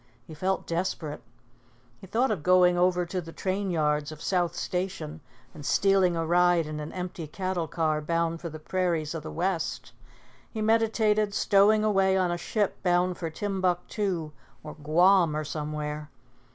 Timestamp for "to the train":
3.05-3.69